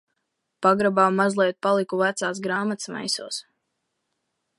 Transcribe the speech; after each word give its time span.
Pagrabā 0.65 1.03
mazliet 1.17 1.59
paliku 1.67 1.99
vecās 2.01 2.41
grāmatas 2.47 2.91
maisos. 2.95 3.39